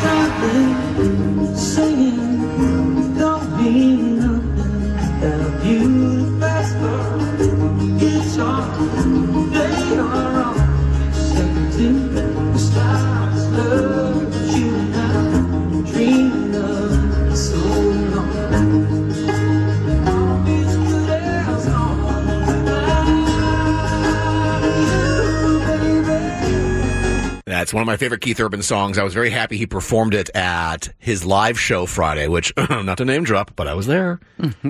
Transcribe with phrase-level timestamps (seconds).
[0.00, 0.67] Singing
[27.68, 28.96] That's one of my favorite Keith Urban songs.
[28.96, 33.04] I was very happy he performed it at his live show Friday, which, not to
[33.04, 34.20] name drop, but I was there.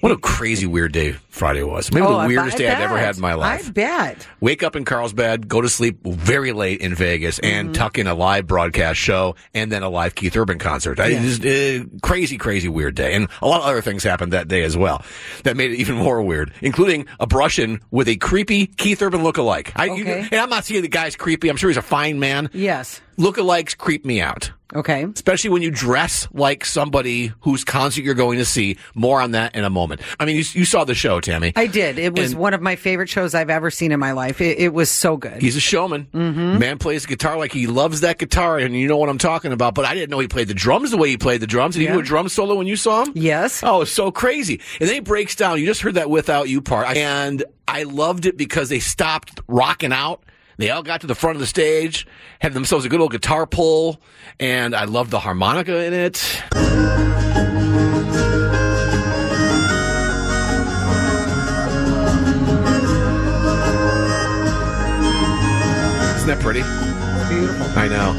[0.00, 1.90] what a crazy weird day Friday was.
[1.92, 3.66] Maybe Oh, the weirdest day I've ever had in my life.
[3.66, 4.28] I bet.
[4.38, 7.72] Wake up in Carlsbad, go to sleep very late in Vegas, and Mm-hmm.
[7.72, 10.98] tuck in a live broadcast show and then a live Keith Urban concert.
[10.98, 13.14] Just, uh, crazy, crazy weird day.
[13.14, 15.02] And a lot of other things happened that day as well
[15.42, 19.22] that made it even more weird, including a brush in with a creepy Keith Urban
[19.22, 19.72] lookalike.
[19.74, 20.20] I, you- Okay.
[20.30, 21.48] and I'm not saying the guy's creepy.
[21.48, 22.43] I'm sure he's a fine man.
[22.52, 23.00] Yes.
[23.18, 24.50] Lookalikes creep me out.
[24.74, 25.04] Okay.
[25.04, 28.76] Especially when you dress like somebody whose concert you're going to see.
[28.96, 30.00] More on that in a moment.
[30.18, 31.52] I mean, you, you saw the show, Tammy.
[31.54, 31.96] I did.
[31.96, 34.40] It was And- one of my favorite shows I've ever seen in my life.
[34.40, 35.40] It, it was so good.
[35.40, 36.08] He's a showman.
[36.12, 36.58] Mm-hmm.
[36.58, 39.76] Man plays guitar like he loves that guitar, and you know what I'm talking about.
[39.76, 41.74] But I didn't know he played the drums the way he played the drums.
[41.76, 41.92] Did he Yeah.
[41.92, 43.12] do a drum solo when you saw him?
[43.14, 43.62] Yes.
[43.62, 44.60] Oh, it's so crazy.
[44.80, 45.60] And then he breaks down.
[45.60, 46.96] You just heard that without you part.
[46.96, 50.24] And I loved it because they stopped rocking out.
[50.56, 52.06] They all got to the front of the stage,
[52.40, 54.00] had themselves a good old guitar pull,
[54.38, 56.42] and I loved the harmonica in it.
[66.16, 66.62] Isn't that pretty?
[67.28, 67.66] Beautiful.
[67.78, 68.12] I know.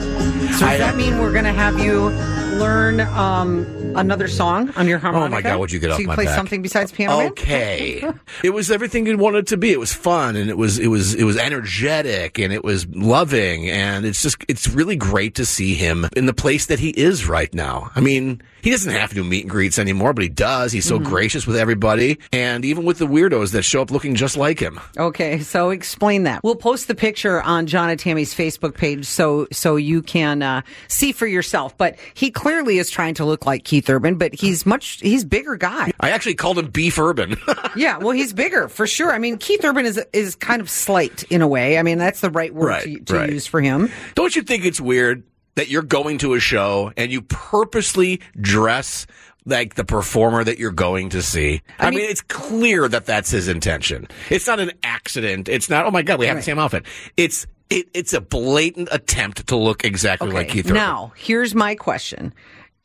[0.58, 2.10] So I- does that mean we're going to have you
[2.56, 5.28] learn um, another song on your harmonica?
[5.28, 5.60] Oh my God!
[5.60, 6.36] Would you get off so you my play back?
[6.36, 7.28] something besides piano?
[7.30, 8.04] Okay,
[8.44, 9.72] it was everything you wanted it to be.
[9.72, 13.70] It was fun, and it was it was it was energetic, and it was loving,
[13.70, 17.28] and it's just it's really great to see him in the place that he is
[17.28, 17.92] right now.
[17.96, 20.72] I mean, he doesn't have to do meet and greets anymore, but he does.
[20.72, 21.04] He's Mm-hmm.
[21.04, 24.60] so gracious with everybody, and even with the weirdos that show up looking just like
[24.60, 24.80] him.
[24.98, 26.44] Okay, so explain that.
[26.44, 30.62] We'll post the picture on John and Tammy's Facebook page so so you can uh,
[30.88, 31.76] see for yourself.
[31.78, 35.56] But he clearly is trying to look like Keith Urban, but he's much he's bigger
[35.56, 35.92] guy.
[36.00, 37.38] I actually called him Beef Urban.
[37.76, 39.12] Yeah, well, he's bigger for sure.
[39.12, 41.78] I mean, Keith Urban is is kind of slight in a way.
[41.78, 43.30] I mean, that's the right word to, Right, to right.
[43.32, 43.90] use for him.
[44.14, 45.24] Don't you think it's weird
[45.56, 49.08] that you're going to a show and you purposely dress
[49.46, 51.64] like the performer that you're going to see?
[51.80, 54.08] I, mean, mean- it's clear that that's his intention.
[54.30, 55.50] It's not an accident.
[55.50, 56.86] It's not, oh my God, we have the same outfit.
[57.18, 60.76] It's, it, it's a blatant attempt to look exactly like Keith Urban.
[60.76, 62.34] Now, here's my question.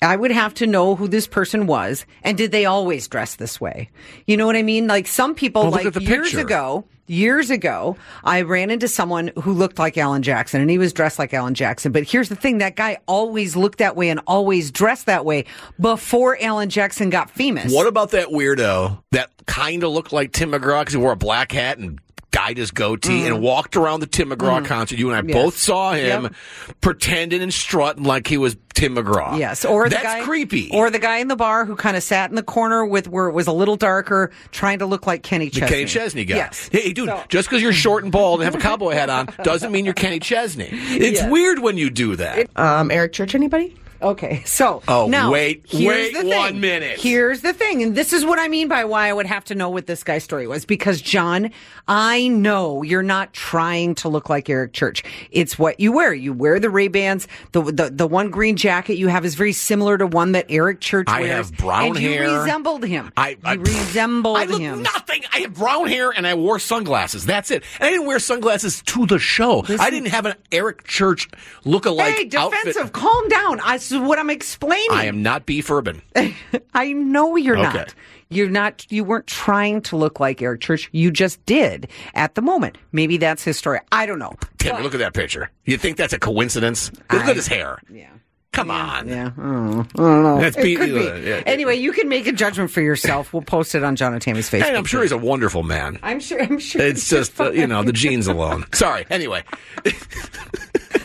[0.02, 3.60] I would have to know who this person was, and did they always dress this
[3.60, 3.90] way?
[4.26, 4.86] You know what I mean?
[4.86, 6.40] Like some people, Well, like years picture.
[6.40, 10.94] ago, years ago, I ran into someone who looked like Alan Jackson, and he was
[10.94, 11.92] dressed like Alan Jackson.
[11.92, 15.44] But here's the thing: that guy always looked that way and always dressed that way
[15.78, 17.70] before Alan Jackson got famous.
[17.70, 21.16] What about that weirdo that kind of looked like Tim McGraw because he wore a
[21.16, 22.00] black hat and
[22.30, 24.98] dyed his goatee and walked around the Tim McGraw concert.
[24.98, 25.28] You and I Mm.
[25.30, 25.34] Yes.
[25.34, 26.32] both saw him Yep.
[26.80, 29.38] pretending and strutting like he was Tim McGraw.
[29.38, 30.70] Yes, or the that's guy, creepy.
[30.72, 33.26] or the guy in the bar who kind of sat in the corner with where
[33.26, 35.68] it was a little darker, trying to look like Kenny the Chesney.
[35.76, 36.36] Kenny Chesney guy.
[36.36, 36.68] Yes.
[36.72, 39.28] Hey, dude, So- just because you're short and bald and have a cowboy hat on
[39.42, 40.68] doesn't mean you're Kenny Chesney.
[40.70, 41.30] It's Yes.
[41.30, 42.48] weird when you do that.
[42.56, 43.74] Um, Eric Church, anybody?
[44.02, 46.28] Okay, so Oh, now, wait, here's wait the thing.
[46.30, 46.98] one minute.
[47.00, 49.54] Here's the thing, and this is what I mean by why I would have to
[49.54, 50.64] know what this guy's story was.
[50.64, 51.50] Because John,
[51.86, 55.02] I know you're not trying to look like Eric Church.
[55.30, 56.12] It's what you wear.
[56.14, 57.28] You wear the Ray Bans.
[57.52, 60.80] The, the the one green jacket you have is very similar to one that Eric
[60.80, 61.30] Church I wears.
[61.48, 62.38] have brown and you hair.
[62.40, 63.12] resembled him.
[63.16, 64.82] I, I you resembled I look him.
[64.82, 65.22] nothing.
[65.32, 67.26] I have brown hair and I wore sunglasses.
[67.26, 67.64] That's it.
[67.78, 69.64] And I didn't wear sunglasses to the show.
[69.78, 71.28] I didn't have an Eric Church
[71.64, 72.92] look-alike Hey, defensive, outfit.
[72.92, 73.60] calm down.
[73.60, 74.88] I, is what I'm explaining.
[74.90, 76.02] I am not beef urban.
[76.74, 77.78] I know you're Okay.
[77.78, 77.94] not.
[78.28, 78.86] You're not.
[78.90, 80.88] You weren't trying to look like Eric Church.
[80.92, 82.78] You just did at the moment.
[82.92, 83.80] Maybe that's his story.
[83.90, 84.34] I don't know.
[84.58, 85.50] Timmy, look at that picture.
[85.64, 86.92] You think that's a coincidence?
[87.12, 87.78] Look I- at his hair.
[87.92, 88.06] Yeah.
[88.52, 89.06] Come on.
[89.08, 89.30] Yeah.
[89.36, 89.80] I don't know.
[89.80, 90.40] I don't know.
[90.40, 91.08] That's it be- could be.
[91.08, 91.42] uh, yeah.
[91.46, 93.32] Anyway, you can make a judgment for yourself.
[93.32, 94.64] We'll post it on John and Tammy's Facebook.
[94.64, 96.00] And I'm sure he's a wonderful man.
[96.02, 96.42] I'm sure.
[96.42, 96.82] I'm sure.
[96.82, 98.64] It's just, uh, you know, the genes alone.
[98.72, 99.06] Sorry.
[99.08, 99.44] Anyway.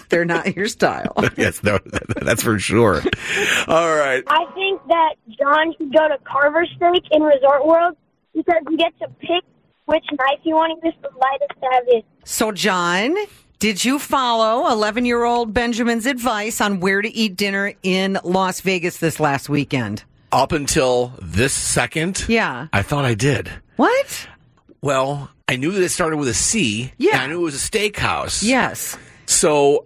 [0.09, 1.13] they're not your style.
[1.37, 1.79] yes, no,
[2.21, 3.01] that's for sure.
[3.67, 4.23] All right.
[4.27, 7.97] I think that John should go to Carver Steak in Resort World
[8.33, 9.43] because you get to pick
[9.85, 12.05] which knife you want to use the lightest to have it.
[12.23, 13.15] So, John,
[13.59, 18.61] did you follow 11 year old Benjamin's advice on where to eat dinner in Las
[18.61, 20.03] Vegas this last weekend?
[20.31, 22.67] Up until this second, Yeah.
[22.73, 23.49] I thought I did.
[23.77, 24.27] What?
[24.81, 26.91] Well, I knew that it started with a C.
[26.97, 27.13] Yeah.
[27.13, 28.43] and I knew it was a steakhouse.
[28.43, 28.97] Yes.
[29.27, 29.85] So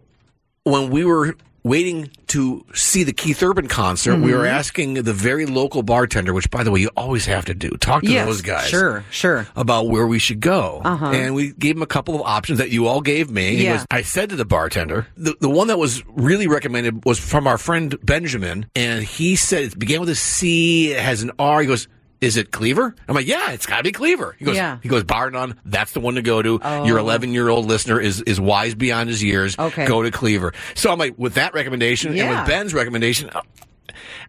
[0.63, 4.39] when we were waiting to see the Keith Urban concert, we Mm-hmm.
[4.39, 7.71] were asking the very local bartender, which by the way, you always have to do.
[7.71, 8.25] Talk to yes.
[8.25, 8.67] those guys.
[8.69, 9.03] Sure.
[9.11, 9.45] Sure.
[9.57, 10.81] About where we should go.
[10.85, 11.07] Uh-huh.
[11.07, 13.55] And we gave him a couple of options that you all gave me.
[13.57, 13.77] Yeah.
[13.77, 17.45] goes- I said to the bartender, the, the one that was really recommended was from
[17.45, 18.67] our friend Benjamin.
[18.73, 21.59] And he said it began with a C, it has an R.
[21.61, 21.89] He goes,
[22.21, 22.93] is it Cleaver?
[23.07, 24.35] I'm like, yeah, it's got to be Cleaver.
[24.37, 24.75] He goes, Yeah.
[24.77, 24.79] Oh.
[24.83, 25.57] he goes, bar none.
[25.65, 26.59] That's the one to go to.
[26.85, 29.57] Your 11 year old listener is is wise beyond his years.
[29.57, 29.85] Okay.
[29.85, 30.53] go to Cleaver.
[30.75, 33.41] So I'm like, with that recommendation and with Ben's recommendation, uh,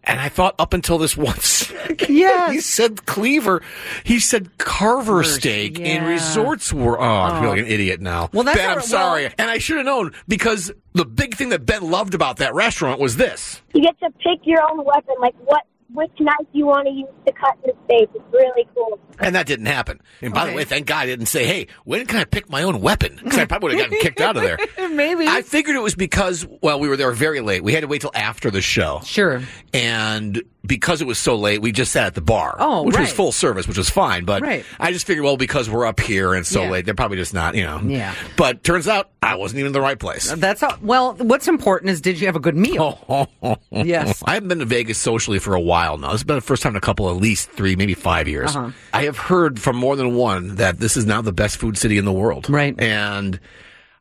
[0.05, 1.71] and I thought up until this once,
[2.09, 2.53] Yes.
[2.53, 3.63] he said Cleaver.
[4.05, 6.09] He said Carver steak in yeah.
[6.09, 6.99] Resorts World.
[7.01, 8.31] Oh, I feel like an idiot now.
[8.33, 11.35] Well, that's Ben, all I'm sorry, Well- and I should have known because the big
[11.37, 13.61] thing that Ben loved about that restaurant was this.
[13.75, 17.09] You get to pick your own weapon, like what which knife you want to use
[17.27, 18.09] to cut the steak.
[18.15, 18.99] It's really cool.
[19.19, 20.01] And that didn't happen.
[20.21, 22.63] And by the way, thank God I didn't say, hey, when can I pick my
[22.63, 23.19] own weapon?
[23.23, 24.59] Because I probably would have gotten kicked out of there.
[24.91, 25.27] Maybe.
[25.27, 27.63] I figured it was because, well, we were there very late.
[27.63, 29.01] We had to wait till after the show.
[29.05, 29.43] Sure.
[29.75, 32.57] And because it was so late, we just sat at the bar.
[32.59, 34.25] Oh, Which was full service, which was fine.
[34.25, 34.65] But Right.
[34.79, 36.71] I just figured, well, because we're up here and so Yeah.
[36.71, 37.81] late, they're probably just not, you know.
[37.85, 38.15] Yeah.
[38.37, 40.31] But turns out I wasn't even in the right place.
[40.33, 40.77] That's all.
[40.83, 43.29] Well, what's important is did you have a good meal?
[43.71, 44.23] Yes.
[44.27, 46.09] I haven't been to Vegas socially for a while now.
[46.13, 48.55] This has been the first time in a couple, at least three, maybe five years.
[48.55, 48.71] Uh-huh.
[48.93, 51.97] I have heard from more than one that this is now the best food city
[51.99, 52.49] in the world.
[52.51, 52.79] Right.
[52.79, 53.41] And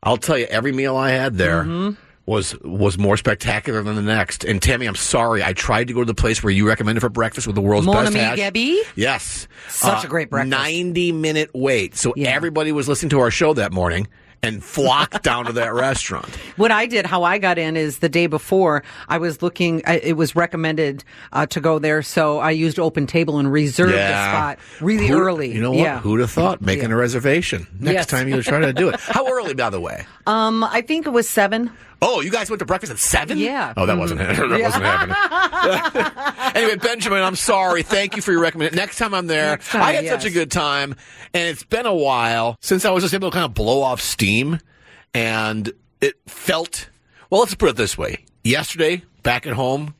[0.02, 2.00] I'll tell you, every meal I had there Mm-hmm.
[2.30, 4.44] Was was more spectacular than the next.
[4.44, 7.08] And Tammy, I'm sorry, I tried to go to the place where you recommended for
[7.08, 8.38] breakfast with the world's Mon best hash.
[8.38, 8.78] Gabi?
[8.94, 10.50] Yes, Such a uh, great breakfast.
[10.50, 12.28] Ninety minute wait, so Yeah.
[12.30, 14.06] everybody was listening to our show that morning
[14.42, 16.28] and flocked down to that restaurant.
[16.56, 19.82] What I did, how I got in, is the day before I was looking.
[19.86, 24.08] It was recommended uh, to go there, so I used Open Table and reserved a
[24.08, 25.52] spot really Who- early.
[25.52, 25.80] You know what?
[25.80, 26.00] Yeah.
[26.00, 26.94] Who'd have thought making Yeah.
[26.96, 28.06] a reservation next Yes.
[28.06, 28.98] time you try to do it?
[29.00, 30.06] How early, by the way?
[30.26, 31.70] Um, I think it was seven.
[32.02, 33.36] Oh, you guys went to breakfast at seven?
[33.36, 33.74] Yeah.
[33.76, 36.52] Oh, that wasn't that wasn't happening.
[36.54, 37.82] anyway, Benjamin, I'm sorry.
[37.82, 38.76] Thank you for your recommendation.
[38.76, 40.94] Next time I'm there, time, I had such a good time,
[41.34, 44.00] and it's been a while since I was just able to kind of blow off
[44.00, 44.29] steam,
[45.14, 46.88] and it felt.
[47.28, 48.24] Well, let's put it this way.
[48.42, 49.94] Yesterday, back at home,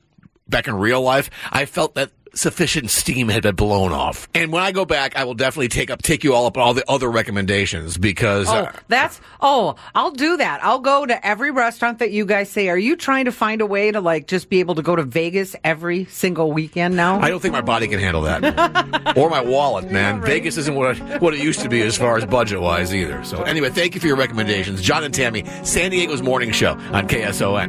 [0.49, 4.29] back in real life, I felt that sufficient steam had been blown off.
[4.35, 6.63] And when I go back, I will definitely take up take you all up on
[6.63, 10.63] all the other recommendations because Oh, uh, that's oh, I'll do that.
[10.65, 12.69] I'll go to every restaurant that you guys say.
[12.69, 15.03] Are you trying to find a way to like just be able to go to
[15.03, 17.21] Vegas every single weekend now?
[17.21, 20.21] I don't think my body can handle that, or my wallet, man.
[20.23, 23.23] Vegas isn't what it, what it used to be as far as budget wise either.
[23.25, 25.45] So anyway, thank you for your recommendations, John and Tammy.
[25.63, 27.69] San Diego's morning show on KSON.